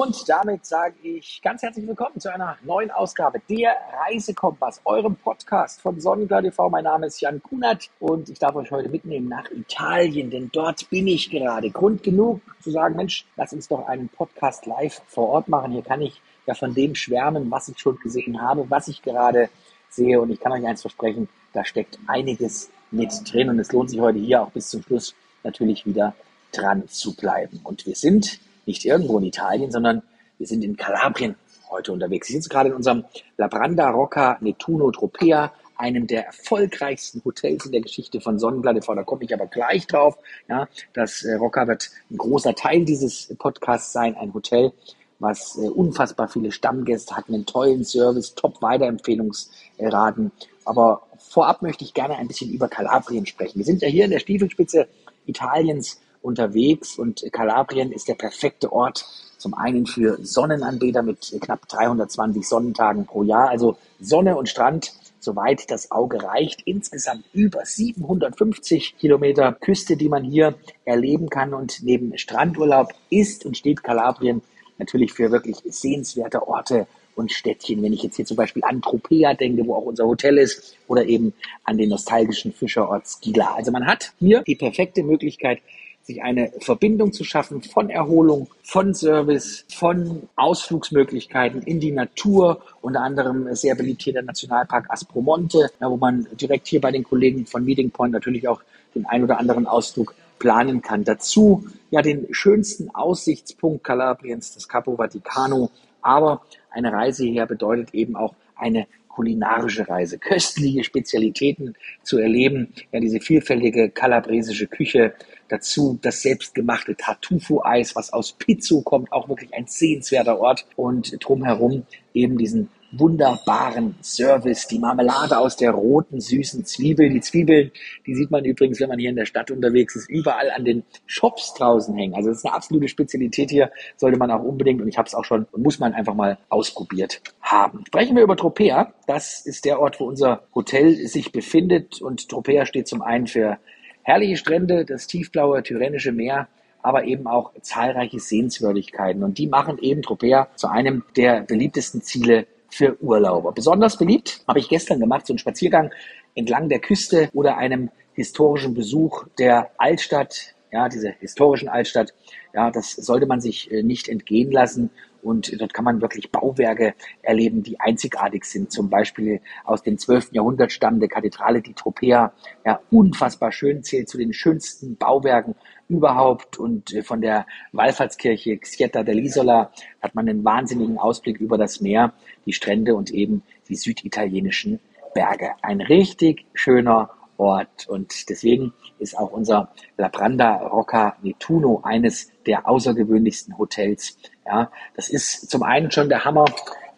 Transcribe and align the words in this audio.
Und 0.00 0.28
damit 0.28 0.64
sage 0.64 0.94
ich 1.02 1.42
ganz 1.42 1.60
herzlich 1.60 1.84
willkommen 1.84 2.20
zu 2.20 2.32
einer 2.32 2.56
neuen 2.62 2.92
Ausgabe 2.92 3.42
der 3.50 3.74
Reisekompass, 4.06 4.80
eurem 4.84 5.16
Podcast 5.16 5.80
von 5.80 6.00
Sonnenklar 6.00 6.40
TV. 6.40 6.70
Mein 6.70 6.84
Name 6.84 7.06
ist 7.06 7.20
Jan 7.20 7.42
Kunert 7.42 7.90
und 7.98 8.28
ich 8.28 8.38
darf 8.38 8.54
euch 8.54 8.70
heute 8.70 8.90
mitnehmen 8.90 9.28
nach 9.28 9.50
Italien, 9.50 10.30
denn 10.30 10.50
dort 10.52 10.88
bin 10.88 11.08
ich 11.08 11.30
gerade. 11.30 11.72
Grund 11.72 12.04
genug 12.04 12.40
zu 12.60 12.70
sagen, 12.70 12.94
Mensch, 12.94 13.26
lass 13.34 13.52
uns 13.52 13.66
doch 13.66 13.88
einen 13.88 14.08
Podcast 14.08 14.66
live 14.66 15.02
vor 15.08 15.30
Ort 15.30 15.48
machen. 15.48 15.72
Hier 15.72 15.82
kann 15.82 16.00
ich 16.00 16.22
ja 16.46 16.54
von 16.54 16.72
dem 16.74 16.94
schwärmen, 16.94 17.50
was 17.50 17.68
ich 17.68 17.80
schon 17.80 17.98
gesehen 17.98 18.40
habe, 18.40 18.70
was 18.70 18.86
ich 18.86 19.02
gerade 19.02 19.50
sehe. 19.90 20.20
Und 20.20 20.30
ich 20.30 20.38
kann 20.38 20.52
euch 20.52 20.64
eins 20.64 20.82
versprechen, 20.82 21.28
da 21.52 21.64
steckt 21.64 21.98
einiges 22.06 22.70
mit 22.92 23.10
drin. 23.32 23.48
Und 23.48 23.58
es 23.58 23.72
lohnt 23.72 23.90
sich 23.90 23.98
heute 23.98 24.20
hier 24.20 24.42
auch 24.42 24.52
bis 24.52 24.68
zum 24.68 24.80
Schluss 24.80 25.16
natürlich 25.42 25.86
wieder 25.86 26.14
dran 26.52 26.86
zu 26.86 27.16
bleiben. 27.16 27.58
Und 27.64 27.84
wir 27.84 27.96
sind 27.96 28.38
nicht 28.68 28.84
irgendwo 28.84 29.18
in 29.18 29.24
Italien, 29.24 29.72
sondern 29.72 30.02
wir 30.38 30.46
sind 30.46 30.62
in 30.62 30.76
Kalabrien 30.76 31.34
heute 31.70 31.92
unterwegs. 31.92 32.28
Ich 32.28 32.36
sitze 32.36 32.48
gerade 32.48 32.68
in 32.68 32.76
unserem 32.76 33.04
Labranda 33.36 33.90
Rocca 33.90 34.38
Nettuno 34.40 34.90
Tropea, 34.92 35.52
einem 35.76 36.06
der 36.06 36.26
erfolgreichsten 36.26 37.22
Hotels 37.24 37.66
in 37.66 37.72
der 37.72 37.80
Geschichte 37.80 38.20
von 38.20 38.38
Sonnenblatt 38.38 38.76
Da 38.86 39.02
komme 39.04 39.24
ich 39.24 39.32
aber 39.32 39.46
gleich 39.46 39.86
drauf. 39.86 40.18
Ja, 40.48 40.68
das 40.92 41.24
äh, 41.24 41.34
Rocca 41.34 41.66
wird 41.66 41.90
ein 42.10 42.18
großer 42.18 42.54
Teil 42.54 42.84
dieses 42.84 43.34
Podcasts 43.38 43.92
sein, 43.92 44.16
ein 44.16 44.34
Hotel, 44.34 44.72
was 45.18 45.56
äh, 45.56 45.68
unfassbar 45.68 46.28
viele 46.28 46.52
Stammgäste 46.52 47.16
hat, 47.16 47.28
einen 47.28 47.46
tollen 47.46 47.84
Service, 47.84 48.34
top 48.34 48.60
Weiterempfehlungsraten. 48.60 50.32
Aber 50.64 51.02
vorab 51.18 51.62
möchte 51.62 51.84
ich 51.84 51.94
gerne 51.94 52.16
ein 52.16 52.28
bisschen 52.28 52.50
über 52.50 52.68
Kalabrien 52.68 53.26
sprechen. 53.26 53.58
Wir 53.58 53.64
sind 53.64 53.82
ja 53.82 53.88
hier 53.88 54.04
in 54.04 54.10
der 54.10 54.18
Stiefelspitze 54.18 54.88
Italiens 55.26 56.00
unterwegs 56.22 56.98
und 56.98 57.24
Kalabrien 57.32 57.92
ist 57.92 58.08
der 58.08 58.14
perfekte 58.14 58.72
Ort 58.72 59.06
zum 59.38 59.54
einen 59.54 59.86
für 59.86 60.18
Sonnenanbeter 60.20 61.02
mit 61.02 61.32
knapp 61.40 61.68
320 61.68 62.46
Sonnentagen 62.46 63.06
pro 63.06 63.22
Jahr, 63.22 63.48
also 63.48 63.76
Sonne 64.00 64.36
und 64.36 64.48
Strand 64.48 64.92
soweit 65.20 65.70
das 65.70 65.90
Auge 65.90 66.22
reicht. 66.22 66.62
Insgesamt 66.64 67.24
über 67.32 67.64
750 67.64 68.96
Kilometer 68.98 69.52
Küste, 69.52 69.96
die 69.96 70.08
man 70.08 70.24
hier 70.24 70.54
erleben 70.84 71.28
kann. 71.28 71.54
Und 71.54 71.82
neben 71.82 72.16
Strandurlaub 72.16 72.92
ist 73.10 73.44
und 73.44 73.56
steht 73.56 73.82
Kalabrien 73.82 74.42
natürlich 74.78 75.12
für 75.12 75.30
wirklich 75.30 75.58
sehenswerte 75.68 76.46
Orte 76.46 76.86
und 77.14 77.32
Städtchen. 77.32 77.82
Wenn 77.82 77.92
ich 77.92 78.02
jetzt 78.02 78.16
hier 78.16 78.24
zum 78.24 78.36
Beispiel 78.36 78.62
an 78.64 78.80
Tropea 78.80 79.34
denke, 79.34 79.66
wo 79.66 79.74
auch 79.74 79.84
unser 79.84 80.06
Hotel 80.06 80.38
ist, 80.38 80.76
oder 80.86 81.04
eben 81.04 81.34
an 81.64 81.76
den 81.76 81.90
nostalgischen 81.90 82.52
Fischerort 82.52 83.06
Skila. 83.06 83.54
Also 83.54 83.72
man 83.72 83.86
hat 83.86 84.12
hier 84.20 84.42
die 84.42 84.54
perfekte 84.54 85.02
Möglichkeit, 85.02 85.60
sich 86.08 86.22
eine 86.22 86.50
Verbindung 86.60 87.12
zu 87.12 87.22
schaffen 87.22 87.60
von 87.62 87.90
Erholung, 87.90 88.48
von 88.62 88.94
Service, 88.94 89.66
von 89.68 90.22
Ausflugsmöglichkeiten 90.36 91.60
in 91.62 91.80
die 91.80 91.92
Natur, 91.92 92.62
unter 92.80 93.02
anderem 93.02 93.54
sehr 93.54 93.74
beliebt 93.74 94.02
hier 94.02 94.14
der 94.14 94.22
Nationalpark 94.22 94.90
Aspromonte, 94.90 95.70
wo 95.80 95.98
man 95.98 96.26
direkt 96.40 96.66
hier 96.66 96.80
bei 96.80 96.90
den 96.90 97.04
Kollegen 97.04 97.44
von 97.44 97.62
Meeting 97.62 97.90
Point 97.90 98.14
natürlich 98.14 98.48
auch 98.48 98.62
den 98.94 99.04
ein 99.04 99.22
oder 99.22 99.38
anderen 99.38 99.66
Ausflug 99.66 100.14
planen 100.38 100.80
kann. 100.80 101.04
Dazu 101.04 101.66
ja 101.90 102.00
den 102.00 102.26
schönsten 102.30 102.88
Aussichtspunkt 102.94 103.84
Kalabriens, 103.84 104.54
das 104.54 104.66
Capo 104.66 104.96
Vaticano. 104.96 105.70
Aber 106.00 106.40
eine 106.70 106.90
Reise 106.90 107.24
hierher 107.24 107.44
bedeutet 107.44 107.92
eben 107.92 108.16
auch 108.16 108.34
eine 108.56 108.86
kulinarische 109.18 109.88
Reise, 109.88 110.16
köstliche 110.16 110.84
Spezialitäten 110.84 111.74
zu 112.04 112.18
erleben, 112.18 112.72
ja 112.92 113.00
diese 113.00 113.18
vielfältige 113.18 113.90
kalabresische 113.90 114.68
Küche, 114.68 115.12
dazu 115.48 115.98
das 116.00 116.22
selbstgemachte 116.22 116.94
Tartufo-Eis, 116.94 117.96
was 117.96 118.12
aus 118.12 118.34
Pizzo 118.34 118.80
kommt, 118.82 119.10
auch 119.10 119.28
wirklich 119.28 119.52
ein 119.54 119.66
sehenswerter 119.66 120.38
Ort. 120.38 120.66
Und 120.76 121.16
drumherum 121.18 121.82
eben 122.14 122.38
diesen 122.38 122.68
wunderbaren 122.92 123.94
Service, 124.02 124.66
die 124.66 124.78
Marmelade 124.78 125.38
aus 125.38 125.56
der 125.56 125.72
roten, 125.72 126.20
süßen 126.20 126.64
Zwiebel. 126.64 127.10
Die 127.10 127.20
Zwiebeln, 127.20 127.70
die 128.06 128.14
sieht 128.14 128.30
man 128.30 128.44
übrigens, 128.44 128.80
wenn 128.80 128.88
man 128.88 128.98
hier 128.98 129.10
in 129.10 129.16
der 129.16 129.26
Stadt 129.26 129.50
unterwegs 129.50 129.96
ist, 129.96 130.08
überall 130.08 130.50
an 130.50 130.64
den 130.64 130.84
Shops 131.06 131.54
draußen 131.54 131.94
hängen. 131.94 132.14
Also 132.14 132.30
das 132.30 132.38
ist 132.38 132.46
eine 132.46 132.54
absolute 132.54 132.88
Spezialität 132.88 133.50
hier, 133.50 133.70
sollte 133.96 134.18
man 134.18 134.30
auch 134.30 134.42
unbedingt, 134.42 134.80
und 134.80 134.88
ich 134.88 134.96
habe 134.96 135.06
es 135.06 135.14
auch 135.14 135.24
schon, 135.24 135.46
muss 135.56 135.78
man 135.78 135.92
einfach 135.92 136.14
mal 136.14 136.38
ausprobiert 136.48 137.20
haben. 137.40 137.84
Sprechen 137.86 138.16
wir 138.16 138.22
über 138.22 138.36
Tropea. 138.36 138.92
Das 139.06 139.44
ist 139.44 139.64
der 139.64 139.80
Ort, 139.80 140.00
wo 140.00 140.04
unser 140.04 140.42
Hotel 140.54 140.94
sich 141.06 141.32
befindet 141.32 142.00
und 142.00 142.28
Tropea 142.28 142.64
steht 142.66 142.88
zum 142.88 143.02
einen 143.02 143.26
für 143.26 143.58
herrliche 144.02 144.36
Strände, 144.36 144.84
das 144.84 145.06
tiefblaue 145.06 145.62
Tyrrhenische 145.62 146.12
Meer, 146.12 146.48
aber 146.82 147.04
eben 147.04 147.26
auch 147.26 147.52
zahlreiche 147.60 148.20
Sehenswürdigkeiten. 148.20 149.22
Und 149.22 149.36
die 149.36 149.46
machen 149.46 149.78
eben 149.78 150.00
Tropea 150.00 150.48
zu 150.54 150.68
einem 150.68 151.04
der 151.16 151.42
beliebtesten 151.42 152.02
Ziele 152.02 152.46
für 152.68 153.00
Urlauber. 153.02 153.52
Besonders 153.52 153.96
beliebt 153.96 154.42
habe 154.46 154.58
ich 154.58 154.68
gestern 154.68 155.00
gemacht, 155.00 155.26
so 155.26 155.32
einen 155.32 155.38
Spaziergang 155.38 155.90
entlang 156.34 156.68
der 156.68 156.80
Küste 156.80 157.28
oder 157.32 157.56
einem 157.56 157.90
historischen 158.14 158.74
Besuch 158.74 159.26
der 159.38 159.70
Altstadt, 159.78 160.54
ja, 160.70 160.88
diese 160.88 161.10
historischen 161.20 161.68
Altstadt. 161.68 162.14
Ja, 162.52 162.70
das 162.70 162.92
sollte 162.92 163.26
man 163.26 163.40
sich 163.40 163.70
äh, 163.70 163.82
nicht 163.82 164.08
entgehen 164.08 164.50
lassen. 164.50 164.90
Und 165.28 165.60
dort 165.60 165.74
kann 165.74 165.84
man 165.84 166.00
wirklich 166.00 166.32
Bauwerke 166.32 166.94
erleben, 167.20 167.62
die 167.62 167.78
einzigartig 167.78 168.46
sind. 168.46 168.72
Zum 168.72 168.88
Beispiel 168.88 169.42
aus 169.64 169.82
dem 169.82 169.98
12. 169.98 170.32
Jahrhundert 170.32 170.72
stammende 170.72 171.06
Kathedrale 171.06 171.60
di 171.60 171.74
Tropea. 171.74 172.32
Ja, 172.64 172.80
unfassbar 172.90 173.52
schön, 173.52 173.82
zählt 173.82 174.08
zu 174.08 174.16
den 174.16 174.32
schönsten 174.32 174.96
Bauwerken 174.96 175.54
überhaupt. 175.86 176.56
Und 176.58 176.94
äh, 176.94 177.02
von 177.02 177.20
der 177.20 177.46
Wallfahrtskirche 177.72 178.56
Xieta 178.56 179.00
dell'Isola 179.00 179.68
hat 180.00 180.14
man 180.14 180.26
einen 180.26 180.44
wahnsinnigen 180.44 180.96
Ausblick 180.96 181.40
über 181.40 181.58
das 181.58 181.82
Meer, 181.82 182.14
die 182.46 182.54
Strände 182.54 182.94
und 182.94 183.10
eben 183.10 183.42
die 183.68 183.76
süditalienischen 183.76 184.80
Berge. 185.12 185.50
Ein 185.60 185.82
richtig 185.82 186.46
schöner 186.54 187.10
Ort. 187.38 187.88
Und 187.88 188.28
deswegen 188.28 188.74
ist 188.98 189.16
auch 189.16 189.30
unser 189.30 189.72
Labranda 189.96 190.56
Rocca 190.56 191.16
Nettuno 191.22 191.80
eines 191.82 192.30
der 192.46 192.68
außergewöhnlichsten 192.68 193.56
Hotels. 193.56 194.18
Ja, 194.44 194.70
das 194.94 195.08
ist 195.08 195.50
zum 195.50 195.62
einen 195.62 195.90
schon 195.90 196.08
der 196.08 196.24
Hammer. 196.24 196.44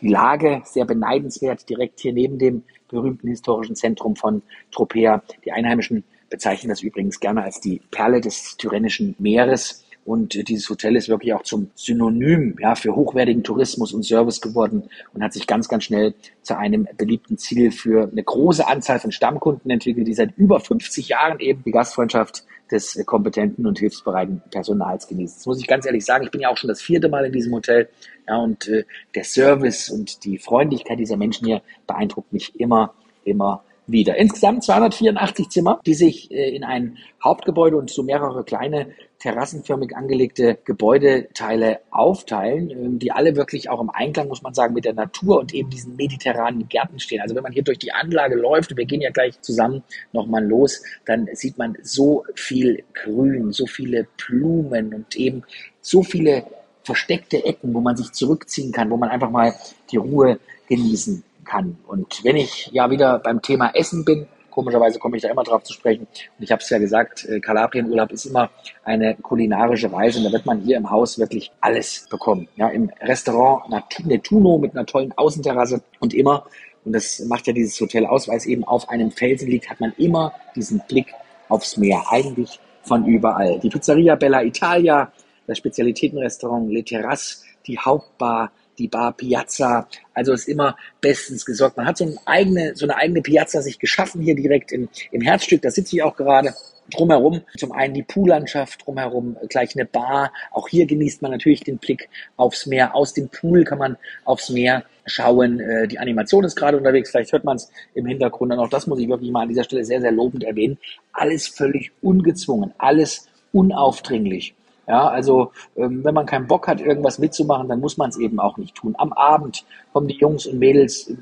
Die 0.00 0.08
Lage 0.08 0.62
sehr 0.64 0.86
beneidenswert, 0.86 1.68
direkt 1.68 2.00
hier 2.00 2.14
neben 2.14 2.38
dem 2.38 2.64
berühmten 2.88 3.28
historischen 3.28 3.76
Zentrum 3.76 4.16
von 4.16 4.42
Tropea. 4.72 5.22
Die 5.44 5.52
Einheimischen 5.52 6.04
bezeichnen 6.30 6.70
das 6.70 6.82
übrigens 6.82 7.20
gerne 7.20 7.42
als 7.42 7.60
die 7.60 7.82
Perle 7.90 8.20
des 8.20 8.56
Tyrrhenischen 8.56 9.14
Meeres. 9.18 9.84
Und 10.04 10.48
dieses 10.48 10.68
Hotel 10.70 10.96
ist 10.96 11.08
wirklich 11.08 11.34
auch 11.34 11.42
zum 11.42 11.70
Synonym 11.74 12.56
ja, 12.58 12.74
für 12.74 12.96
hochwertigen 12.96 13.44
Tourismus 13.44 13.92
und 13.92 14.02
Service 14.02 14.40
geworden 14.40 14.84
und 15.12 15.22
hat 15.22 15.32
sich 15.32 15.46
ganz, 15.46 15.68
ganz 15.68 15.84
schnell 15.84 16.14
zu 16.42 16.56
einem 16.56 16.88
beliebten 16.96 17.36
Ziel 17.38 17.70
für 17.70 18.08
eine 18.10 18.22
große 18.22 18.66
Anzahl 18.66 18.98
von 18.98 19.12
Stammkunden 19.12 19.70
entwickelt, 19.70 20.08
die 20.08 20.14
seit 20.14 20.36
über 20.36 20.58
50 20.58 21.08
Jahren 21.08 21.38
eben 21.38 21.62
die 21.64 21.70
Gastfreundschaft 21.70 22.44
des 22.70 23.04
kompetenten 23.04 23.66
und 23.66 23.78
hilfsbereiten 23.78 24.42
Personals 24.50 25.06
genießen. 25.06 25.38
Das 25.38 25.46
muss 25.46 25.60
ich 25.60 25.66
ganz 25.66 25.86
ehrlich 25.86 26.04
sagen. 26.04 26.24
Ich 26.24 26.30
bin 26.30 26.40
ja 26.40 26.50
auch 26.50 26.56
schon 26.56 26.68
das 26.68 26.80
vierte 26.80 27.08
Mal 27.08 27.26
in 27.26 27.32
diesem 27.32 27.52
Hotel. 27.52 27.88
Ja, 28.28 28.38
und 28.38 28.68
äh, 28.68 28.84
der 29.14 29.24
Service 29.24 29.90
und 29.90 30.24
die 30.24 30.38
Freundlichkeit 30.38 30.98
dieser 30.98 31.16
Menschen 31.16 31.46
hier 31.46 31.62
beeindruckt 31.86 32.32
mich 32.32 32.58
immer, 32.58 32.94
immer 33.24 33.64
wieder. 33.86 34.16
Insgesamt 34.16 34.64
284 34.64 35.48
Zimmer, 35.48 35.80
die 35.84 35.94
sich 35.94 36.30
äh, 36.30 36.54
in 36.54 36.64
ein 36.64 36.98
Hauptgebäude 37.22 37.76
und 37.76 37.90
so 37.90 38.02
mehrere 38.02 38.44
kleine 38.44 38.86
terrassenförmig 39.20 39.94
angelegte 39.96 40.58
Gebäudeteile 40.64 41.80
aufteilen, 41.90 42.70
ähm, 42.70 42.98
die 42.98 43.12
alle 43.12 43.36
wirklich 43.36 43.68
auch 43.68 43.80
im 43.80 43.90
Einklang, 43.90 44.28
muss 44.28 44.42
man 44.42 44.54
sagen, 44.54 44.74
mit 44.74 44.84
der 44.84 44.94
Natur 44.94 45.38
und 45.38 45.54
eben 45.54 45.70
diesen 45.70 45.94
mediterranen 45.94 46.68
Gärten 46.68 46.98
stehen. 46.98 47.20
Also 47.20 47.34
wenn 47.36 47.42
man 47.42 47.52
hier 47.52 47.62
durch 47.62 47.78
die 47.78 47.92
Anlage 47.92 48.34
läuft, 48.34 48.76
wir 48.76 48.86
gehen 48.86 49.02
ja 49.02 49.10
gleich 49.10 49.40
zusammen 49.42 49.84
nochmal 50.12 50.44
los, 50.44 50.82
dann 51.04 51.28
sieht 51.34 51.58
man 51.58 51.76
so 51.82 52.24
viel 52.34 52.82
Grün, 52.94 53.52
so 53.52 53.66
viele 53.66 54.06
Blumen 54.16 54.94
und 54.94 55.14
eben 55.16 55.42
so 55.80 56.02
viele 56.02 56.44
versteckte 56.82 57.44
Ecken, 57.44 57.74
wo 57.74 57.80
man 57.80 57.96
sich 57.96 58.12
zurückziehen 58.12 58.72
kann, 58.72 58.90
wo 58.90 58.96
man 58.96 59.10
einfach 59.10 59.30
mal 59.30 59.54
die 59.92 59.98
Ruhe 59.98 60.40
genießen 60.68 61.22
kann. 61.44 61.76
Und 61.86 62.24
wenn 62.24 62.36
ich 62.36 62.70
ja 62.72 62.90
wieder 62.90 63.18
beim 63.18 63.42
Thema 63.42 63.70
Essen 63.74 64.04
bin, 64.04 64.26
komischerweise 64.50 64.98
komme 64.98 65.16
ich 65.16 65.22
da 65.22 65.30
immer 65.30 65.44
drauf 65.44 65.62
zu 65.62 65.72
sprechen. 65.72 66.06
Und 66.38 66.42
ich 66.42 66.50
habe 66.52 66.62
es 66.62 66.70
ja 66.70 66.78
gesagt, 66.78 67.24
äh, 67.24 67.40
Kalabrienurlaub 67.40 68.12
ist 68.12 68.26
immer 68.26 68.50
eine 68.84 69.14
kulinarische 69.16 69.92
Reise 69.92 70.18
und 70.18 70.24
da 70.24 70.32
wird 70.32 70.46
man 70.46 70.60
hier 70.60 70.76
im 70.76 70.90
Haus 70.90 71.18
wirklich 71.18 71.50
alles 71.60 72.06
bekommen. 72.10 72.48
Ja, 72.56 72.68
im 72.68 72.90
Restaurant 73.00 73.64
Netuno 74.04 74.58
mit 74.58 74.72
einer 74.74 74.86
tollen 74.86 75.12
Außenterrasse 75.16 75.82
und 76.00 76.14
immer, 76.14 76.46
und 76.84 76.92
das 76.92 77.20
macht 77.20 77.46
ja 77.46 77.52
dieses 77.52 77.80
Hotel 77.80 78.06
aus, 78.06 78.28
weil 78.28 78.36
es 78.36 78.46
eben 78.46 78.64
auf 78.64 78.88
einem 78.88 79.10
Felsen 79.10 79.48
liegt, 79.48 79.70
hat 79.70 79.80
man 79.80 79.92
immer 79.98 80.32
diesen 80.56 80.82
Blick 80.88 81.14
aufs 81.48 81.76
Meer, 81.76 82.02
eigentlich 82.10 82.60
von 82.82 83.04
überall. 83.06 83.58
Die 83.60 83.68
Pizzeria 83.68 84.14
Bella 84.14 84.42
Italia, 84.42 85.12
das 85.46 85.58
Spezialitätenrestaurant 85.58 86.70
Le 86.70 86.82
Terrasse, 86.82 87.44
die 87.66 87.78
Hauptbar, 87.78 88.52
die 88.80 88.88
Bar 88.88 89.12
Piazza. 89.12 89.86
Also 90.14 90.32
ist 90.32 90.48
immer 90.48 90.76
bestens 91.00 91.44
gesorgt. 91.44 91.76
Man 91.76 91.86
hat 91.86 91.98
so 91.98 92.04
eine 92.04 92.16
eigene, 92.24 92.74
so 92.74 92.86
eine 92.86 92.96
eigene 92.96 93.22
Piazza 93.22 93.62
sich 93.62 93.78
geschaffen 93.78 94.22
hier 94.22 94.34
direkt 94.34 94.72
im, 94.72 94.88
im 95.12 95.20
Herzstück. 95.20 95.62
Da 95.62 95.70
sitze 95.70 95.96
ich 95.96 96.02
auch 96.02 96.16
gerade 96.16 96.54
drumherum. 96.90 97.42
Zum 97.56 97.72
einen 97.72 97.94
die 97.94 98.02
Poollandschaft, 98.02 98.86
drumherum 98.86 99.36
gleich 99.48 99.76
eine 99.76 99.84
Bar. 99.84 100.32
Auch 100.50 100.68
hier 100.68 100.86
genießt 100.86 101.22
man 101.22 101.30
natürlich 101.30 101.60
den 101.60 101.78
Blick 101.78 102.08
aufs 102.36 102.66
Meer. 102.66 102.96
Aus 102.96 103.14
dem 103.14 103.28
Pool 103.28 103.64
kann 103.64 103.78
man 103.78 103.96
aufs 104.24 104.50
Meer 104.50 104.84
schauen. 105.06 105.60
Äh, 105.60 105.86
die 105.86 105.98
Animation 105.98 106.44
ist 106.44 106.56
gerade 106.56 106.76
unterwegs. 106.76 107.10
Vielleicht 107.10 107.32
hört 107.32 107.44
man 107.44 107.56
es 107.56 107.70
im 107.94 108.06
Hintergrund. 108.06 108.52
Und 108.52 108.58
auch 108.58 108.68
das 108.68 108.86
muss 108.86 108.98
ich 108.98 109.08
wirklich 109.08 109.30
mal 109.30 109.42
an 109.42 109.48
dieser 109.48 109.64
Stelle 109.64 109.84
sehr, 109.84 110.00
sehr 110.00 110.12
lobend 110.12 110.42
erwähnen. 110.42 110.78
Alles 111.12 111.46
völlig 111.46 111.92
ungezwungen. 112.02 112.72
Alles 112.78 113.28
unaufdringlich. 113.52 114.54
Ja, 114.86 115.08
also 115.08 115.52
ähm, 115.76 116.04
wenn 116.04 116.14
man 116.14 116.26
keinen 116.26 116.46
Bock 116.46 116.66
hat, 116.66 116.80
irgendwas 116.80 117.18
mitzumachen, 117.18 117.68
dann 117.68 117.80
muss 117.80 117.96
man 117.96 118.10
es 118.10 118.18
eben 118.18 118.40
auch 118.40 118.56
nicht 118.56 118.74
tun. 118.74 118.94
Am 118.98 119.12
Abend 119.12 119.64
kommen 119.92 120.08
die 120.08 120.16
Jungs 120.16 120.46
und 120.46 120.58
Mädels, 120.58 121.08
äh, 121.08 121.16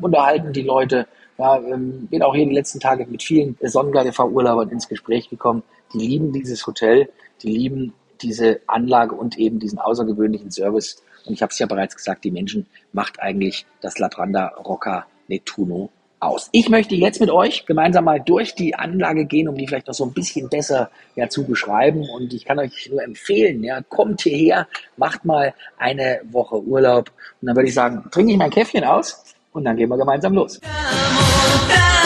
unterhalten 0.00 0.52
die 0.52 0.62
Leute, 0.62 1.06
ja, 1.38 1.58
ähm, 1.58 2.06
bin 2.08 2.22
auch 2.22 2.34
hier 2.34 2.46
die 2.46 2.54
letzten 2.54 2.80
Tage 2.80 3.06
mit 3.06 3.22
vielen 3.22 3.56
Sonnengleitfahrurlaubern 3.60 4.70
ins 4.70 4.88
Gespräch 4.88 5.30
gekommen. 5.30 5.62
Die 5.94 5.98
lieben 5.98 6.32
dieses 6.32 6.66
Hotel, 6.66 7.08
die 7.42 7.48
lieben 7.48 7.94
diese 8.20 8.60
Anlage 8.66 9.14
und 9.14 9.38
eben 9.38 9.58
diesen 9.58 9.78
außergewöhnlichen 9.78 10.50
Service. 10.50 11.02
Und 11.26 11.34
ich 11.34 11.42
habe 11.42 11.50
es 11.50 11.58
ja 11.58 11.66
bereits 11.66 11.96
gesagt, 11.96 12.24
die 12.24 12.30
Menschen 12.30 12.66
macht 12.92 13.20
eigentlich 13.20 13.66
das 13.80 13.98
Labranda 13.98 14.48
Rocca 14.64 15.06
Nettuno 15.28 15.90
aus. 16.20 16.48
Ich 16.52 16.68
möchte 16.68 16.94
jetzt 16.94 17.20
mit 17.20 17.30
euch 17.30 17.66
gemeinsam 17.66 18.04
mal 18.04 18.20
durch 18.20 18.54
die 18.54 18.74
Anlage 18.74 19.24
gehen, 19.24 19.48
um 19.48 19.56
die 19.56 19.66
vielleicht 19.66 19.86
noch 19.86 19.94
so 19.94 20.04
ein 20.04 20.12
bisschen 20.12 20.48
besser 20.48 20.90
ja, 21.16 21.28
zu 21.28 21.44
beschreiben. 21.44 22.08
Und 22.08 22.32
ich 22.32 22.44
kann 22.44 22.58
euch 22.58 22.88
nur 22.90 23.02
empfehlen, 23.02 23.62
ja, 23.62 23.80
kommt 23.88 24.22
hierher, 24.22 24.66
macht 24.96 25.24
mal 25.24 25.54
eine 25.78 26.20
Woche 26.30 26.60
Urlaub. 26.60 27.10
Und 27.40 27.46
dann 27.46 27.56
würde 27.56 27.68
ich 27.68 27.74
sagen, 27.74 28.04
trinke 28.10 28.32
ich 28.32 28.38
mein 28.38 28.50
Käffchen 28.50 28.84
aus 28.84 29.34
und 29.52 29.64
dann 29.64 29.76
gehen 29.76 29.88
wir 29.88 29.98
gemeinsam 29.98 30.34
los. 30.34 30.54
So, 30.54 31.97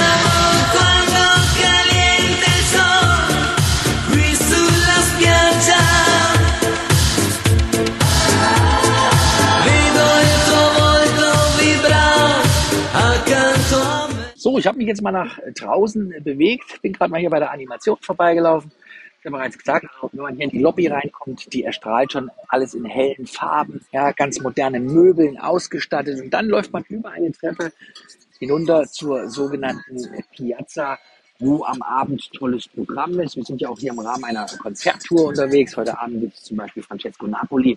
ich 14.63 14.69
habe 14.69 14.79
mich 14.79 14.87
jetzt 14.87 15.03
mal 15.03 15.11
nach 15.11 15.41
draußen 15.57 16.15
bewegt, 16.23 16.81
bin 16.83 16.93
gerade 16.93 17.11
mal 17.11 17.19
hier 17.19 17.31
bei 17.31 17.41
der 17.41 17.51
Animation 17.51 17.97
vorbeigelaufen. 18.01 18.71
Ich 19.19 19.27
habe 19.27 19.37
bereits 19.37 19.59
gesagt, 19.59 19.87
wenn 20.13 20.23
man 20.23 20.37
hier 20.37 20.45
in 20.45 20.51
die 20.51 20.61
Lobby 20.61 20.87
reinkommt, 20.87 21.53
die 21.53 21.65
erstrahlt 21.65 22.13
schon 22.13 22.31
alles 22.47 22.73
in 22.75 22.85
hellen 22.85 23.27
Farben, 23.27 23.85
ja, 23.91 24.13
ganz 24.13 24.39
moderne 24.41 24.79
Möbeln 24.79 25.37
ausgestattet. 25.37 26.21
Und 26.21 26.31
dann 26.31 26.47
läuft 26.47 26.73
man 26.73 26.85
über 26.89 27.11
eine 27.11 27.33
Treppe 27.33 27.73
hinunter 28.39 28.87
zur 28.87 29.29
sogenannten 29.29 29.99
Piazza, 30.31 30.97
wo 31.41 31.65
am 31.65 31.83
Abend 31.83 32.33
tolles 32.33 32.69
Programm 32.69 33.19
ist. 33.19 33.35
Wir 33.35 33.43
sind 33.43 33.61
ja 33.61 33.69
auch 33.69 33.81
hier 33.81 33.91
im 33.91 33.99
Rahmen 33.99 34.23
einer 34.23 34.47
Konzerttour 34.47 35.27
unterwegs. 35.27 35.77
Heute 35.77 35.99
Abend 35.99 36.21
gibt 36.21 36.35
es 36.35 36.45
zum 36.45 36.57
Beispiel 36.57 36.85
Francesco 36.85 37.27
Napoli 37.27 37.77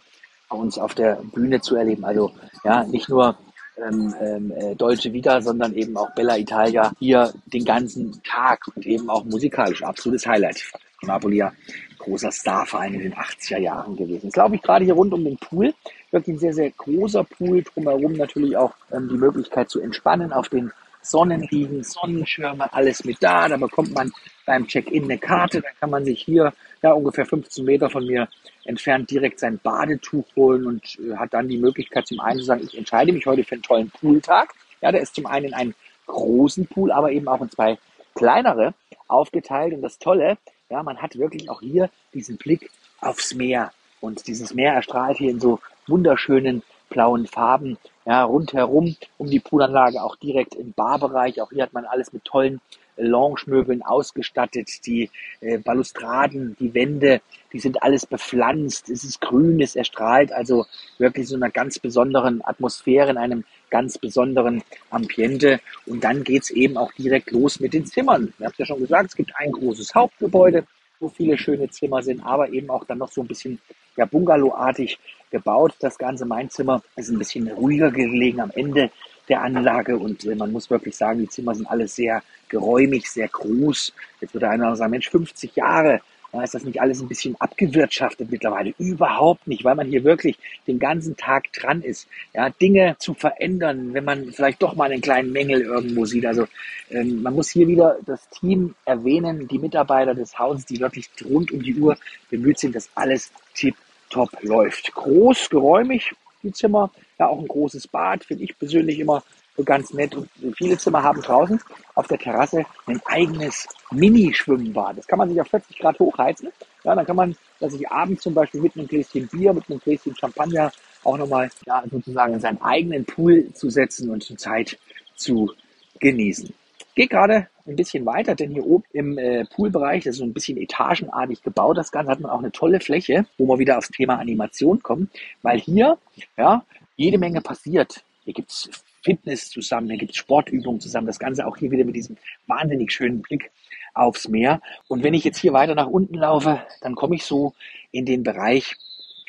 bei 0.49 0.55
uns 0.55 0.77
auf 0.77 0.93
der 0.93 1.15
Bühne 1.33 1.59
zu 1.61 1.77
erleben. 1.77 2.05
Also 2.05 2.31
ja, 2.63 2.83
nicht 2.83 3.09
nur 3.09 3.35
ähm, 3.77 4.13
ähm, 4.21 4.51
äh, 4.51 4.75
Deutsche 4.75 5.11
Vita, 5.11 5.41
sondern 5.41 5.73
eben 5.73 5.97
auch 5.97 6.13
Bella 6.15 6.37
Italia 6.37 6.91
hier 6.99 7.33
den 7.45 7.65
ganzen 7.65 8.21
Tag 8.23 8.67
und 8.75 8.85
eben 8.85 9.09
auch 9.09 9.23
musikalisch 9.25 9.83
absolutes 9.83 10.25
Highlight. 10.25 10.63
Napoli 11.01 11.37
ja 11.37 11.51
großer 11.99 12.31
Starverein 12.31 12.93
in 12.93 13.01
den 13.01 13.13
80er 13.13 13.59
Jahren 13.59 13.95
gewesen. 13.95 14.25
Jetzt 14.25 14.33
glaube 14.33 14.55
ich 14.55 14.61
gerade 14.61 14.85
hier 14.85 14.93
rund 14.93 15.13
um 15.13 15.23
den 15.23 15.37
Pool. 15.37 15.73
Wirklich 16.11 16.35
ein 16.35 16.39
sehr, 16.39 16.53
sehr 16.53 16.71
großer 16.71 17.23
Pool. 17.23 17.63
Drumherum 17.63 18.13
natürlich 18.13 18.55
auch 18.57 18.73
ähm, 18.91 19.09
die 19.09 19.17
Möglichkeit 19.17 19.69
zu 19.69 19.79
entspannen 19.79 20.31
auf 20.31 20.49
den 20.49 20.71
Sonnenliegen, 21.05 21.83
Sonnenschirme, 21.83 22.71
alles 22.73 23.05
mit 23.05 23.17
da. 23.21 23.47
Da 23.47 23.57
bekommt 23.57 23.93
man 23.93 24.11
beim 24.45 24.67
Check-in 24.67 25.05
eine 25.05 25.17
Karte. 25.17 25.61
Dann 25.61 25.73
kann 25.79 25.89
man 25.89 26.05
sich 26.05 26.21
hier 26.21 26.53
ja, 26.81 26.91
ungefähr 26.91 27.25
15 27.25 27.63
Meter 27.63 27.89
von 27.89 28.05
mir 28.05 28.27
entfernt 28.63 29.09
direkt 29.11 29.39
sein 29.39 29.59
Badetuch 29.61 30.25
holen 30.35 30.65
und 30.65 30.99
äh, 30.99 31.15
hat 31.15 31.33
dann 31.33 31.47
die 31.47 31.57
Möglichkeit 31.57 32.07
zum 32.07 32.19
einen 32.19 32.39
zu 32.39 32.45
sagen, 32.45 32.63
ich 32.63 32.77
entscheide 32.77 33.11
mich 33.11 33.25
heute 33.25 33.43
für 33.43 33.55
einen 33.55 33.63
tollen 33.63 33.91
Pooltag. 33.91 34.53
Ja, 34.81 34.91
der 34.91 35.01
ist 35.01 35.15
zum 35.15 35.25
einen 35.25 35.47
in 35.47 35.53
einen 35.53 35.75
großen 36.07 36.67
Pool, 36.67 36.91
aber 36.91 37.11
eben 37.11 37.27
auch 37.27 37.41
in 37.41 37.49
zwei 37.49 37.77
kleinere 38.15 38.73
aufgeteilt. 39.07 39.73
Und 39.73 39.81
das 39.81 39.99
Tolle, 39.99 40.37
ja, 40.69 40.83
man 40.83 41.01
hat 41.01 41.17
wirklich 41.17 41.49
auch 41.49 41.61
hier 41.61 41.89
diesen 42.13 42.37
Blick 42.37 42.69
aufs 43.01 43.33
Meer. 43.33 43.71
Und 44.01 44.27
dieses 44.27 44.53
Meer 44.53 44.73
erstrahlt 44.73 45.17
hier 45.17 45.31
in 45.31 45.39
so 45.39 45.59
wunderschönen 45.87 46.63
blauen 46.89 47.27
Farben 47.27 47.77
ja, 48.05 48.23
rundherum 48.23 48.95
um 49.17 49.29
die 49.29 49.39
Poolanlage, 49.39 50.03
auch 50.03 50.15
direkt 50.15 50.55
im 50.55 50.73
Barbereich. 50.73 51.41
Auch 51.41 51.49
hier 51.51 51.63
hat 51.63 51.73
man 51.73 51.85
alles 51.85 52.13
mit 52.13 52.23
tollen 52.23 52.61
Lounge-Möbeln 52.97 53.81
ausgestattet. 53.81 54.85
Die 54.85 55.09
äh, 55.41 55.57
Balustraden, 55.57 56.55
die 56.59 56.73
Wände, 56.73 57.21
die 57.51 57.59
sind 57.59 57.81
alles 57.81 58.05
bepflanzt. 58.05 58.89
Es 58.89 59.03
ist 59.03 59.21
grün, 59.21 59.59
es 59.59 59.75
erstrahlt 59.75 60.31
also 60.31 60.65
wirklich 60.97 61.27
so 61.27 61.35
einer 61.35 61.49
ganz 61.49 61.79
besonderen 61.79 62.45
Atmosphäre, 62.45 63.09
in 63.09 63.17
einem 63.17 63.43
ganz 63.69 63.97
besonderen 63.97 64.63
Ambiente. 64.91 65.59
Und 65.85 66.03
dann 66.03 66.23
geht's 66.23 66.51
eben 66.51 66.77
auch 66.77 66.91
direkt 66.93 67.31
los 67.31 67.59
mit 67.59 67.73
den 67.73 67.85
Zimmern. 67.85 68.33
Ich 68.37 68.45
habe 68.45 68.55
ja 68.57 68.65
schon 68.65 68.79
gesagt, 68.79 69.09
es 69.09 69.15
gibt 69.15 69.31
ein 69.35 69.51
großes 69.51 69.95
Hauptgebäude, 69.95 70.65
wo 70.99 71.09
viele 71.09 71.37
schöne 71.37 71.69
Zimmer 71.69 72.03
sind, 72.03 72.23
aber 72.23 72.49
eben 72.49 72.69
auch 72.69 72.85
dann 72.85 72.99
noch 72.99 73.11
so 73.11 73.21
ein 73.21 73.27
bisschen 73.27 73.59
ja, 73.95 74.05
Bungalow-artig 74.05 74.99
gebaut. 75.31 75.75
Das 75.79 75.97
ganze 75.97 76.25
Mein 76.25 76.49
Zimmer 76.49 76.81
ist 76.95 77.09
ein 77.09 77.17
bisschen 77.17 77.49
ruhiger 77.49 77.91
gelegen 77.91 78.41
am 78.41 78.51
Ende 78.55 78.91
der 79.27 79.41
Anlage 79.41 79.97
und 79.97 80.25
äh, 80.25 80.35
man 80.35 80.51
muss 80.51 80.69
wirklich 80.69 80.95
sagen, 80.95 81.19
die 81.19 81.29
Zimmer 81.29 81.55
sind 81.55 81.67
alle 81.67 81.87
sehr 81.87 82.21
geräumig, 82.47 83.09
sehr 83.09 83.27
groß. 83.27 83.93
Jetzt 84.21 84.33
würde 84.33 84.49
einer 84.49 84.75
sagen, 84.75 84.91
Mensch, 84.91 85.09
50 85.09 85.55
Jahre, 85.55 86.01
ist 86.43 86.53
das 86.53 86.63
nicht 86.63 86.81
alles 86.81 87.01
ein 87.01 87.07
bisschen 87.07 87.35
abgewirtschaftet 87.39 88.31
mittlerweile? 88.31 88.73
Überhaupt 88.77 89.47
nicht, 89.47 89.63
weil 89.63 89.75
man 89.75 89.87
hier 89.87 90.03
wirklich 90.03 90.37
den 90.67 90.79
ganzen 90.79 91.15
Tag 91.17 91.51
dran 91.53 91.81
ist, 91.81 92.07
ja, 92.33 92.49
Dinge 92.49 92.95
zu 92.99 93.13
verändern, 93.13 93.93
wenn 93.93 94.03
man 94.03 94.31
vielleicht 94.31 94.61
doch 94.61 94.75
mal 94.75 94.91
einen 94.91 95.01
kleinen 95.01 95.31
Mängel 95.31 95.61
irgendwo 95.61 96.05
sieht. 96.05 96.25
Also 96.25 96.47
ähm, 96.89 97.21
man 97.21 97.33
muss 97.33 97.49
hier 97.49 97.67
wieder 97.67 97.97
das 98.05 98.27
Team 98.29 98.75
erwähnen, 98.85 99.47
die 99.47 99.59
Mitarbeiter 99.59 100.13
des 100.13 100.37
Hauses, 100.37 100.65
die 100.65 100.79
wirklich 100.79 101.09
rund 101.23 101.51
um 101.51 101.61
die 101.61 101.75
Uhr 101.75 101.97
bemüht 102.29 102.59
sind, 102.59 102.75
dass 102.75 102.89
alles 102.95 103.31
tipptopp 103.53 104.43
läuft. 104.43 104.93
Groß, 104.93 105.49
geräumig, 105.49 106.13
die 106.43 106.51
Zimmer, 106.51 106.91
ja 107.19 107.27
auch 107.27 107.39
ein 107.39 107.47
großes 107.47 107.87
Bad, 107.87 108.23
finde 108.23 108.43
ich 108.43 108.57
persönlich 108.57 108.99
immer 108.99 109.23
ganz 109.63 109.93
nett. 109.93 110.15
Und 110.15 110.29
viele 110.57 110.77
Zimmer 110.77 111.03
haben 111.03 111.21
draußen 111.21 111.59
auf 111.93 112.07
der 112.07 112.17
Terrasse 112.17 112.65
ein 112.85 113.01
eigenes 113.05 113.67
Mini-Schwimmbad. 113.91 114.97
Das 114.97 115.07
kann 115.07 115.19
man 115.19 115.29
sich 115.29 115.39
auf 115.39 115.47
40 115.47 115.79
Grad 115.79 115.99
hochheizen. 115.99 116.49
Ja, 116.83 116.95
dann 116.95 117.05
kann 117.05 117.15
man 117.15 117.35
sich 117.59 117.89
abends 117.89 118.23
zum 118.23 118.33
Beispiel 118.33 118.61
mit 118.61 118.75
einem 118.75 118.87
Gläschen 118.87 119.27
Bier, 119.27 119.53
mit 119.53 119.69
einem 119.69 119.79
Gläschen 119.79 120.15
Champagner 120.15 120.71
auch 121.03 121.17
nochmal 121.17 121.49
ja, 121.65 121.83
sozusagen 121.89 122.33
in 122.33 122.39
seinen 122.39 122.61
eigenen 122.61 123.05
Pool 123.05 123.53
zu 123.53 123.69
setzen 123.69 124.09
und 124.09 124.27
die 124.27 124.37
Zeit 124.37 124.77
zu 125.15 125.51
genießen. 125.99 126.53
Geht 126.95 127.09
gerade 127.09 127.47
ein 127.67 127.75
bisschen 127.75 128.05
weiter, 128.05 128.35
denn 128.35 128.51
hier 128.51 128.65
oben 128.65 128.85
im 128.93 129.17
äh, 129.17 129.45
Poolbereich, 129.45 130.03
das 130.03 130.15
ist 130.15 130.19
so 130.19 130.23
ein 130.23 130.33
bisschen 130.33 130.57
etagenartig 130.57 131.41
gebaut, 131.41 131.77
das 131.77 131.91
Ganze 131.91 132.11
hat 132.11 132.19
man 132.19 132.31
auch 132.31 132.39
eine 132.39 132.51
tolle 132.51 132.79
Fläche, 132.79 133.25
wo 133.37 133.47
wir 133.47 133.59
wieder 133.59 133.77
aufs 133.77 133.89
Thema 133.89 134.19
Animation 134.19 134.81
kommen, 134.81 135.09
weil 135.41 135.59
hier 135.59 135.97
ja 136.37 136.63
jede 136.95 137.17
Menge 137.17 137.41
passiert. 137.41 138.03
Hier 138.23 138.33
gibt's 138.33 138.69
Fitness 139.05 139.51
zusammen, 139.51 139.87
hier 139.89 139.99
gibt 139.99 140.11
es 140.11 140.17
Sportübungen 140.17 140.81
zusammen. 140.81 141.05
Das 141.05 141.19
Ganze 141.19 141.45
auch 141.45 141.57
hier 141.57 141.69
wieder 141.69 141.85
mit 141.85 141.95
diesem 141.95 142.17
wahnsinnig 142.47 142.91
schönen 142.91 143.21
Blick 143.21 143.51
aufs 143.93 144.27
Meer. 144.27 144.61
Und 144.87 145.03
wenn 145.03 145.13
ich 145.13 145.23
jetzt 145.23 145.37
hier 145.37 145.53
weiter 145.53 145.75
nach 145.75 145.87
unten 145.87 146.15
laufe, 146.15 146.63
dann 146.81 146.95
komme 146.95 147.15
ich 147.15 147.23
so 147.23 147.53
in 147.91 148.05
den 148.07 148.23
Bereich, 148.23 148.75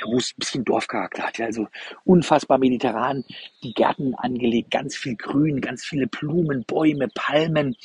wo 0.05 0.17
es 0.17 0.33
ein 0.33 0.39
bisschen 0.39 0.65
Dorfcharakter 0.65 1.25
hat. 1.25 1.39
Also 1.41 1.69
unfassbar 2.05 2.57
mediterran, 2.57 3.23
die 3.63 3.75
Gärten 3.75 4.15
angelegt, 4.15 4.71
ganz 4.71 4.97
viel 4.97 5.15
Grün, 5.15 5.61
ganz 5.61 5.85
viele 5.85 6.07
Blumen, 6.07 6.65
Bäume, 6.65 7.09
Palmen 7.15 7.77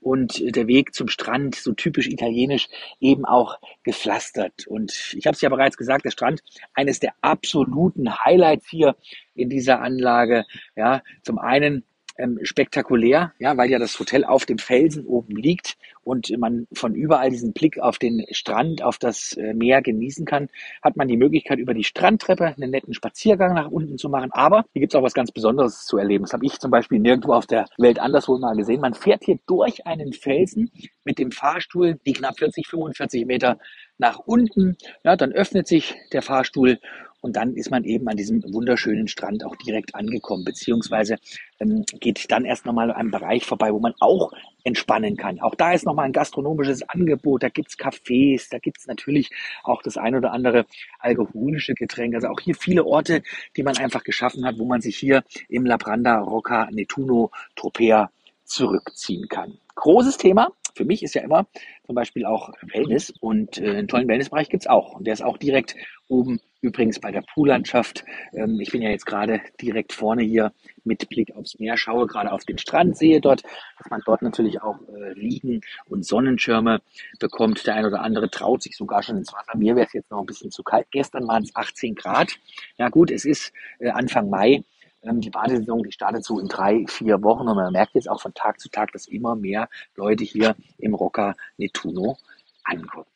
und 0.00 0.56
der 0.56 0.66
Weg 0.66 0.94
zum 0.94 1.08
Strand, 1.08 1.54
so 1.54 1.72
typisch 1.72 2.08
italienisch, 2.08 2.68
eben 3.00 3.24
auch 3.24 3.58
gepflastert. 3.82 4.66
Und 4.66 5.14
ich 5.16 5.26
habe 5.26 5.34
es 5.34 5.40
ja 5.40 5.48
bereits 5.48 5.76
gesagt, 5.76 6.04
der 6.04 6.10
Strand, 6.10 6.42
eines 6.74 7.00
der 7.00 7.14
absoluten 7.20 8.24
Highlights 8.24 8.68
hier 8.68 8.96
in 9.34 9.50
dieser 9.50 9.80
Anlage. 9.80 10.44
Ja, 10.76 11.02
zum 11.22 11.38
einen 11.38 11.84
ähm, 12.18 12.38
spektakulär, 12.42 13.32
ja, 13.38 13.56
weil 13.56 13.70
ja 13.70 13.78
das 13.78 13.98
Hotel 13.98 14.24
auf 14.24 14.46
dem 14.46 14.58
Felsen 14.58 15.06
oben 15.06 15.36
liegt 15.36 15.76
und 16.02 16.36
man 16.38 16.66
von 16.72 16.94
überall 16.94 17.30
diesen 17.30 17.52
Blick 17.52 17.78
auf 17.78 17.98
den 17.98 18.24
Strand, 18.30 18.82
auf 18.82 18.98
das 18.98 19.32
äh, 19.36 19.54
Meer 19.54 19.82
genießen 19.82 20.26
kann, 20.26 20.48
hat 20.82 20.96
man 20.96 21.08
die 21.08 21.16
Möglichkeit, 21.16 21.58
über 21.58 21.74
die 21.74 21.84
Strandtreppe 21.84 22.54
einen 22.56 22.70
netten 22.70 22.94
Spaziergang 22.94 23.54
nach 23.54 23.70
unten 23.70 23.98
zu 23.98 24.08
machen. 24.08 24.30
Aber 24.32 24.64
hier 24.72 24.80
gibt 24.80 24.92
es 24.92 24.98
auch 24.98 25.02
was 25.02 25.14
ganz 25.14 25.30
Besonderes 25.30 25.86
zu 25.86 25.98
erleben. 25.98 26.24
Das 26.24 26.32
habe 26.32 26.46
ich 26.46 26.58
zum 26.58 26.70
Beispiel 26.70 26.98
nirgendwo 26.98 27.32
auf 27.32 27.46
der 27.46 27.66
Welt 27.78 27.98
anderswo 27.98 28.38
mal 28.38 28.56
gesehen. 28.56 28.80
Man 28.80 28.94
fährt 28.94 29.24
hier 29.24 29.38
durch 29.46 29.86
einen 29.86 30.12
Felsen 30.12 30.70
mit 31.04 31.18
dem 31.18 31.30
Fahrstuhl, 31.30 31.98
die 32.06 32.12
knapp 32.12 32.38
40, 32.38 32.66
45 32.66 33.26
Meter 33.26 33.58
nach 33.98 34.18
unten. 34.18 34.76
Ja, 35.04 35.16
dann 35.16 35.32
öffnet 35.32 35.68
sich 35.68 35.94
der 36.12 36.22
Fahrstuhl 36.22 36.78
und 37.20 37.36
dann 37.36 37.54
ist 37.54 37.70
man 37.70 37.84
eben 37.84 38.08
an 38.08 38.16
diesem 38.16 38.42
wunderschönen 38.42 39.08
Strand 39.08 39.44
auch 39.44 39.56
direkt 39.56 39.94
angekommen, 39.94 40.44
beziehungsweise 40.44 41.18
ähm, 41.58 41.84
geht 42.00 42.30
dann 42.30 42.44
erst 42.44 42.66
nochmal 42.66 42.90
einem 42.92 43.10
Bereich 43.10 43.44
vorbei, 43.44 43.72
wo 43.72 43.78
man 43.78 43.94
auch 44.00 44.32
entspannen 44.64 45.16
kann. 45.16 45.40
Auch 45.40 45.54
da 45.54 45.72
ist 45.72 45.86
nochmal 45.86 46.06
ein 46.06 46.12
gastronomisches 46.12 46.88
Angebot, 46.88 47.42
da 47.42 47.48
gibt's 47.48 47.78
Cafés, 47.78 48.48
da 48.50 48.58
gibt's 48.58 48.86
natürlich 48.86 49.30
auch 49.62 49.82
das 49.82 49.96
ein 49.96 50.14
oder 50.14 50.32
andere 50.32 50.66
alkoholische 50.98 51.74
Getränk. 51.74 52.14
Also 52.14 52.28
auch 52.28 52.40
hier 52.40 52.54
viele 52.54 52.84
Orte, 52.84 53.22
die 53.56 53.62
man 53.62 53.76
einfach 53.76 54.04
geschaffen 54.04 54.44
hat, 54.44 54.58
wo 54.58 54.64
man 54.64 54.80
sich 54.80 54.96
hier 54.96 55.24
im 55.48 55.66
Labranda, 55.66 56.20
Rocca, 56.20 56.68
Nettuno, 56.70 57.30
Tropea 57.56 58.10
zurückziehen 58.44 59.28
kann. 59.28 59.58
Großes 59.76 60.16
Thema. 60.16 60.52
Für 60.74 60.84
mich 60.84 61.02
ist 61.02 61.14
ja 61.14 61.22
immer 61.22 61.46
zum 61.86 61.94
Beispiel 61.94 62.24
auch 62.24 62.52
Wellness 62.72 63.12
und 63.20 63.58
äh, 63.58 63.70
einen 63.70 63.88
tollen 63.88 64.08
Wellnessbereich 64.08 64.48
gibt's 64.48 64.66
auch. 64.66 64.94
Und 64.94 65.06
der 65.06 65.14
ist 65.14 65.22
auch 65.22 65.38
direkt 65.38 65.74
oben 66.08 66.40
übrigens 66.60 67.00
bei 67.00 67.10
der 67.10 67.22
Poollandschaft. 67.22 68.04
Ähm, 68.32 68.58
ich 68.60 68.70
bin 68.70 68.82
ja 68.82 68.90
jetzt 68.90 69.06
gerade 69.06 69.40
direkt 69.60 69.92
vorne 69.92 70.22
hier 70.22 70.52
mit 70.84 71.08
Blick 71.08 71.34
aufs 71.36 71.58
Meer, 71.58 71.76
schaue 71.76 72.06
gerade 72.06 72.32
auf 72.32 72.44
den 72.44 72.58
Strand, 72.58 72.96
sehe 72.96 73.20
dort, 73.20 73.42
dass 73.78 73.90
man 73.90 74.02
dort 74.04 74.22
natürlich 74.22 74.62
auch 74.62 74.76
äh, 74.88 75.12
Liegen 75.14 75.60
und 75.86 76.04
Sonnenschirme 76.04 76.80
bekommt. 77.18 77.66
Der 77.66 77.74
eine 77.74 77.88
oder 77.88 78.02
andere 78.02 78.30
traut 78.30 78.62
sich 78.62 78.76
sogar 78.76 79.02
schon 79.02 79.16
ins 79.16 79.32
Wasser. 79.32 79.56
Mir 79.56 79.76
wäre 79.76 79.86
es 79.86 79.92
jetzt 79.92 80.10
noch 80.10 80.20
ein 80.20 80.26
bisschen 80.26 80.50
zu 80.50 80.62
kalt. 80.62 80.86
Gestern 80.90 81.26
waren 81.28 81.42
es 81.42 81.54
18 81.54 81.94
Grad. 81.94 82.38
Ja 82.78 82.88
gut, 82.88 83.10
es 83.10 83.24
ist 83.24 83.52
äh, 83.78 83.90
Anfang 83.90 84.30
Mai. 84.30 84.64
Ähm, 85.02 85.20
die 85.20 85.30
Badesaison, 85.30 85.82
die 85.82 85.92
startet 85.92 86.24
so 86.24 86.38
in 86.38 86.48
drei, 86.48 86.84
vier 86.86 87.22
Wochen 87.22 87.48
und 87.48 87.56
man 87.56 87.72
merkt 87.72 87.94
jetzt 87.94 88.10
auch 88.10 88.20
von 88.20 88.34
Tag 88.34 88.60
zu 88.60 88.68
Tag, 88.68 88.92
dass 88.92 89.06
immer 89.06 89.34
mehr 89.34 89.68
Leute 89.96 90.24
hier 90.24 90.56
im 90.78 90.94
Rocca 90.94 91.34
Nettuno 91.56 92.18
ankommen. 92.64 93.06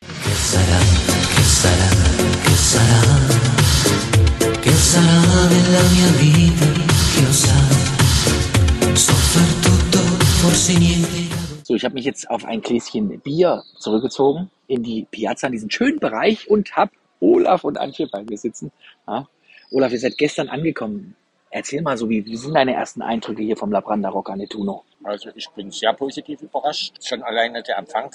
So, 11.63 11.75
ich 11.75 11.85
habe 11.85 11.93
mich 11.93 12.05
jetzt 12.05 12.27
auf 12.29 12.43
ein 12.45 12.61
Gläschen 12.61 13.19
Bier 13.19 13.63
zurückgezogen 13.77 14.49
in 14.67 14.81
die 14.81 15.05
Piazza, 15.11 15.45
in 15.45 15.53
diesen 15.53 15.69
schönen 15.69 15.99
Bereich 15.99 16.49
und 16.49 16.75
habe 16.75 16.91
Olaf 17.19 17.63
und 17.63 17.77
Antje 17.77 18.07
bei 18.07 18.23
mir 18.23 18.37
sitzen. 18.37 18.71
Ja. 19.07 19.27
Olaf, 19.69 19.91
ihr 19.91 19.99
seid 19.99 20.17
gestern 20.17 20.49
angekommen. 20.49 21.15
Erzähl 21.51 21.83
mal 21.83 21.97
so, 21.97 22.09
wie, 22.09 22.25
wie 22.25 22.35
sind 22.35 22.55
deine 22.55 22.73
ersten 22.73 23.03
Eindrücke 23.03 23.43
hier 23.43 23.55
vom 23.55 23.71
Labranda 23.71 24.09
Rocca 24.09 24.35
Nettuno? 24.35 24.85
Also 25.03 25.29
ich 25.35 25.47
bin 25.49 25.69
sehr 25.69 25.93
positiv 25.93 26.41
überrascht. 26.41 26.95
Schon 27.03 27.21
alleine 27.21 27.61
der 27.61 27.77
Empfang 27.77 28.09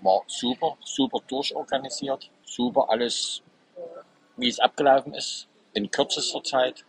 war 0.00 0.22
super, 0.28 0.76
super 0.84 1.18
durchorganisiert, 1.26 2.30
super 2.44 2.86
alles, 2.88 3.42
wie 4.36 4.48
es 4.48 4.60
abgelaufen 4.60 5.12
ist, 5.14 5.48
in 5.74 5.90
kürzester 5.90 6.44
Zeit, 6.44 6.84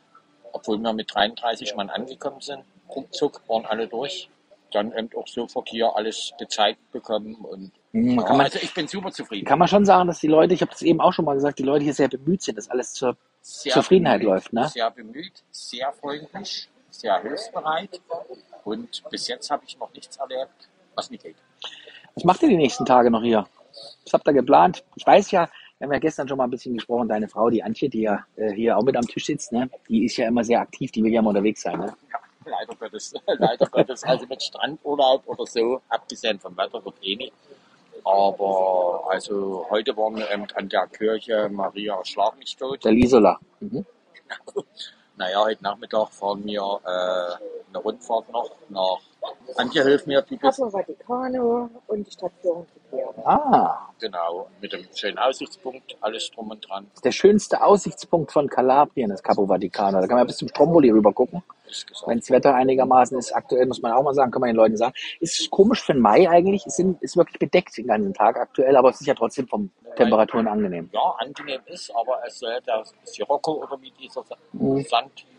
obwohl 0.52 0.78
wir 0.80 0.94
mit 0.94 1.14
33 1.14 1.76
Mann 1.76 1.90
angekommen 1.90 2.42
sind. 2.42 2.64
Ruckzuck 2.90 3.42
waren 3.48 3.66
alle 3.66 3.88
durch. 3.88 4.30
Dann 4.72 4.92
eben 4.98 5.10
auch 5.16 5.28
sofort 5.28 5.70
hier 5.70 5.96
alles 5.96 6.34
gezeigt 6.38 6.92
bekommen 6.92 7.36
und 7.36 7.72
ja, 7.94 8.22
kann 8.22 8.38
man, 8.38 8.46
also 8.48 8.60
ich 8.62 8.74
bin 8.74 8.88
super 8.88 9.12
zufrieden. 9.12 9.46
kann 9.46 9.60
man 9.60 9.70
schon 9.70 9.86
sagen, 9.86 10.08
dass 10.08 10.20
die 10.20 10.28
Leute, 10.28 10.54
ich 10.54 10.62
habe 10.62 10.72
es 10.74 10.82
eben 10.82 11.00
auch 11.00 11.14
schon 11.14 11.24
mal 11.24 11.36
gesagt, 11.36 11.58
die 11.58 11.64
Leute 11.64 11.86
hier 11.86 11.94
sehr 11.94 12.10
bemüht 12.10 12.42
sind, 12.42 12.58
dass 12.58 12.70
alles 12.70 12.94
zur 12.94 13.16
Sehr 13.42 13.72
Zufriedenheit 13.72 14.20
bemüht, 14.20 14.34
läuft, 14.34 14.54
ne? 14.54 14.68
Sehr 14.68 14.92
bemüht, 14.92 15.44
sehr 15.52 15.92
freundlich, 15.94 16.70
sehr 16.90 17.20
hilfsbereit 17.22 18.02
und 18.66 19.04
bis 19.10 19.30
jetzt 19.30 19.50
habe 19.50 19.64
ich 19.66 19.80
noch 19.80 19.92
nichts 19.94 20.18
erlebt, 20.18 20.68
was 20.96 21.10
nicht 21.10 21.24
geht. 21.24 21.38
Was 22.16 22.26
macht 22.26 22.44
ihr 22.44 22.50
die 22.50 22.58
nächsten 22.58 22.86
Tage 22.86 23.10
noch 23.10 23.22
hier? 23.22 23.48
Was 24.04 24.14
habt 24.14 24.28
ihr 24.28 24.34
geplant? 24.34 24.84
Ich 24.96 25.08
weiß 25.08 25.32
ja, 25.32 25.50
wir 25.78 25.86
haben 25.86 25.94
ja 25.94 26.00
gestern 26.00 26.28
schon 26.28 26.38
mal 26.38 26.46
ein 26.46 26.50
bisschen 26.50 26.74
gesprochen, 26.74 27.08
deine 27.08 27.28
Frau, 27.28 27.50
die 27.50 27.62
Antje, 27.62 27.90
die 27.90 28.02
ja 28.02 28.26
äh, 28.36 28.52
hier 28.52 28.78
auch 28.78 28.84
mit 28.84 28.98
am 28.98 29.06
Tisch 29.06 29.26
sitzt, 29.26 29.52
ne? 29.52 29.70
die 29.88 30.06
ist 30.06 30.18
ja 30.18 30.28
immer 30.28 30.44
sehr 30.44 30.60
aktiv, 30.60 30.92
die 30.92 31.04
will 31.04 31.12
ja 31.12 31.20
immer 31.20 31.30
unterwegs 31.30 31.62
sein. 31.62 31.80
Ne? 31.80 31.94
Leider 32.46 32.76
Gottes, 32.76 33.14
leider 33.28 33.66
Gottes, 33.68 34.04
also 34.04 34.26
mit 34.26 34.42
Strandurlaub 34.42 35.28
oder 35.28 35.46
so, 35.46 35.82
abgesehen 35.90 36.40
vom 36.40 36.58
Wetter 36.58 36.84
wird 36.84 36.96
eh 37.04 37.16
nicht. 37.16 37.34
Aber 38.04 39.04
also 39.10 39.68
heute 39.70 39.96
waren 39.98 40.16
wir 40.16 40.32
eben 40.32 40.48
an 40.56 40.70
der 40.70 40.88
Kirche 40.88 41.50
Maria 41.50 42.04
Schlag 42.06 42.38
mich 42.38 42.56
tot. 42.56 42.84
Der 42.84 42.94
Lisola. 42.94 43.40
Mhm. 43.60 43.86
Naja, 45.20 45.44
heute 45.44 45.64
Nachmittag 45.64 46.10
fahren 46.12 46.46
wir 46.46 46.62
äh, 46.62 47.44
eine 47.70 47.78
Rundfahrt 47.80 48.32
noch 48.32 48.52
nach. 48.70 49.00
Antje, 49.56 49.84
hilf 49.84 50.06
mir, 50.06 50.22
du 50.22 50.38
bist 50.38 50.58
Capo 50.58 50.72
Vaticano 50.72 51.70
und 51.88 52.06
die 52.06 52.12
Station 52.12 52.66
Tropea. 52.92 53.08
Ah, 53.26 53.90
genau 54.00 54.48
mit 54.62 54.74
dem 54.74 54.86
schönen 54.94 55.18
Aussichtspunkt, 55.18 55.96
alles 56.02 56.30
drum 56.32 56.52
und 56.52 56.68
dran. 56.68 56.86
das 56.90 56.96
ist 56.98 57.06
der 57.06 57.12
schönste 57.12 57.64
Aussichtspunkt 57.64 58.32
von 58.32 58.48
Kalabrien, 58.50 59.10
das 59.10 59.24
Capo 59.24 59.48
Vaticano. 59.48 60.00
Da 60.02 60.08
kann 60.08 60.18
man 60.18 60.28
bis 60.28 60.38
zum 60.38 60.48
Stromboli 60.50 60.90
rüber 60.92 61.12
gucken. 61.14 61.42
Wenn 62.06 62.20
das 62.20 62.30
Wetter 62.30 62.54
einigermaßen 62.56 63.18
ist, 63.18 63.34
aktuell 63.34 63.66
muss 63.66 63.82
man 63.82 63.92
auch 63.94 64.04
mal 64.04 64.14
sagen, 64.14 64.32
kann 64.32 64.42
man 64.42 64.50
den 64.50 64.56
Leuten 64.56 64.78
sagen. 64.78 64.94
Ist 65.20 65.50
komisch 65.50 65.82
für 65.84 65.94
den 65.94 66.02
Mai 66.02 66.30
eigentlich, 66.30 66.66
es 66.66 66.76
sind, 66.76 67.02
ist 67.02 67.18
wirklich 67.18 67.40
bedeckt 67.40 67.76
den 67.78 67.88
ganzen 67.88 68.14
Tag 68.14 68.38
aktuell, 68.38 68.76
aber 68.78 68.90
es 68.92 69.02
ist 69.02 69.08
ja 69.08 69.16
trotzdem 69.16 69.48
vom 69.48 69.72
Temperaturen 69.96 70.48
angenehm. 70.48 70.90
Ja, 70.94 71.16
angenehm 71.18 71.62
ist, 71.66 71.92
aber 71.96 72.20
es 72.26 72.40
soll 72.40 72.60
der 72.66 72.84
Sirocco 73.04 73.64
oder 73.64 73.82
wie 73.82 73.92
dieser 73.92 74.24
Sa- 74.24 74.38
Mhm. 74.54 74.86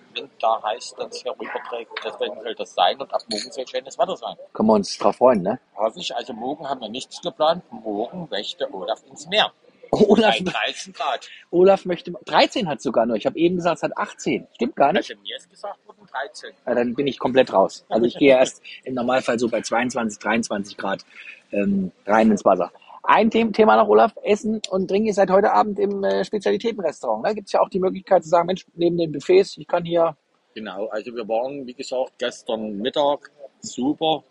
Sandwind 0.08 0.30
da 0.40 0.62
heißt, 0.62 0.96
dann 0.98 1.10
hier 1.10 1.32
rüberträgt. 1.32 1.90
Deswegen 2.04 2.42
soll 2.42 2.54
das 2.54 2.74
sein 2.74 3.00
und 3.00 3.12
ab 3.12 3.22
morgen 3.30 3.52
soll 3.52 3.66
schönes 3.66 3.98
Wetter 3.98 4.16
sein. 4.16 4.36
Können 4.52 4.68
wir 4.68 4.74
uns 4.74 4.96
drauf 4.98 5.16
freuen, 5.16 5.42
ne? 5.42 5.60
Hoffe 5.76 5.98
ich. 6.00 6.14
Also 6.14 6.32
morgen 6.32 6.68
haben 6.68 6.80
wir 6.80 6.88
nichts 6.88 7.20
geplant. 7.20 7.62
Morgen 7.70 8.28
möchte 8.30 8.72
Olaf 8.72 9.02
ins 9.08 9.26
Meer. 9.26 9.52
Olaf, 9.90 10.36
Bei 10.44 10.50
13 10.50 10.92
Grad. 10.92 11.28
Olaf 11.50 11.86
möchte, 11.86 12.12
13 12.26 12.68
hat 12.68 12.82
sogar 12.82 13.06
nur. 13.06 13.16
Ich 13.16 13.24
habe 13.24 13.38
eben 13.38 13.56
gesagt, 13.56 13.78
es 13.78 13.82
hat 13.84 13.96
18. 13.96 14.46
Stimmt 14.54 14.76
gar 14.76 14.92
nicht. 14.92 15.10
Also 15.10 15.22
mir 15.22 15.36
ist 15.36 15.48
gesagt 15.48 15.78
worden 15.86 16.06
13. 16.10 16.50
Ja, 16.66 16.74
dann 16.74 16.94
bin 16.94 17.06
ich 17.06 17.18
komplett 17.18 17.52
raus. 17.52 17.86
Also 17.88 18.04
ich 18.04 18.16
gehe 18.16 18.36
erst 18.36 18.62
im 18.84 18.94
Normalfall 18.94 19.38
so 19.38 19.48
bei 19.48 19.62
22, 19.62 20.18
23 20.18 20.76
Grad 20.76 21.04
ähm, 21.52 21.90
rein 22.06 22.30
ins 22.30 22.44
Wasser. 22.44 22.70
Ein 23.10 23.30
The 23.30 23.50
Thema 23.52 23.76
noch, 23.76 23.88
Olaf. 23.88 24.12
Essen 24.22 24.60
und 24.68 24.88
Trinken. 24.88 25.06
Ihr 25.06 25.14
seid 25.14 25.30
heute 25.30 25.50
Abend 25.50 25.78
im 25.78 26.04
äh, 26.04 26.22
Spezialitätenrestaurant. 26.26 27.24
Da 27.24 27.30
ne? 27.30 27.36
gibt 27.36 27.46
es 27.46 27.54
ja 27.54 27.60
auch 27.62 27.70
die 27.70 27.80
Möglichkeit 27.80 28.22
zu 28.22 28.28
sagen, 28.28 28.46
Mensch, 28.46 28.66
neben 28.74 28.98
den 28.98 29.10
Buffets, 29.10 29.56
ich 29.56 29.66
kann 29.66 29.82
hier... 29.82 30.14
Genau, 30.54 30.88
also 30.88 31.14
wir 31.14 31.26
waren, 31.26 31.66
wie 31.66 31.72
gesagt, 31.72 32.18
gestern 32.18 32.76
Mittag 32.76 33.30
super. 33.62 34.22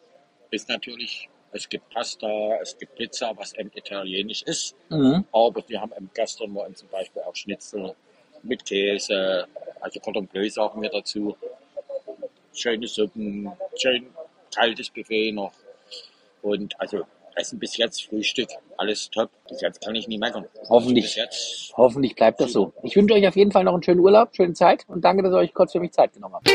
Ist 0.51 0.69
natürlich, 0.69 1.27
es 1.53 1.67
gibt 1.67 1.89
Pasta, 1.89 2.27
es 2.61 2.77
gibt 2.77 2.93
Pizza, 2.93 3.35
was 3.35 3.53
eben 3.55 3.71
italienisch 3.73 4.43
ist. 4.43 4.75
Mhm. 4.89 5.25
Aber 5.31 5.63
wir 5.67 5.81
haben 5.81 5.91
eben 5.97 6.11
gestern 6.13 6.53
mal 6.53 6.71
zum 6.75 6.87
Beispiel 6.89 7.23
auch 7.23 7.35
Schnitzel 7.35 7.95
mit 8.43 8.63
Käse, 8.63 9.47
also 9.81 9.99
Cordon 10.01 10.27
Bleu 10.27 10.47
sagen 10.51 10.83
wir 10.83 10.91
dazu. 10.91 11.35
Schöne 12.53 12.85
Suppen, 12.85 13.51
schön 13.75 14.05
kaltes 14.55 14.91
Buffet 14.91 15.31
noch. 15.31 15.53
Und 16.43 16.79
also 16.79 17.07
Essen 17.37 17.59
bis 17.59 17.77
jetzt, 17.77 18.05
Frühstück, 18.05 18.49
alles 18.77 19.09
top. 19.09 19.29
Bis 19.47 19.61
jetzt 19.61 19.83
kann 19.83 19.95
ich 19.95 20.07
nie 20.07 20.17
meckern. 20.17 20.45
Hoffentlich. 20.69 21.17
Hoffentlich 21.75 22.15
bleibt 22.15 22.41
das 22.41 22.51
so. 22.53 22.73
Ich 22.83 22.95
wünsche 22.95 23.13
euch 23.13 23.27
auf 23.27 23.35
jeden 23.35 23.51
Fall 23.51 23.63
noch 23.63 23.73
einen 23.73 23.83
schönen 23.83 23.99
Urlaub, 23.99 24.35
schöne 24.35 24.53
Zeit 24.53 24.83
und 24.87 25.03
danke, 25.03 25.23
dass 25.23 25.31
ihr 25.31 25.37
euch 25.37 25.53
kurz 25.53 25.71
für 25.71 25.79
mich 25.79 25.91
Zeit 25.91 26.13
genommen 26.13 26.35
habt. 26.35 26.49